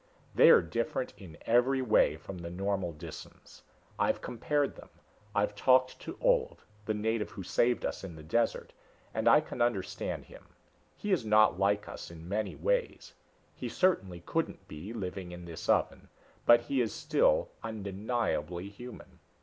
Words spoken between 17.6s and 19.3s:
undeniably human.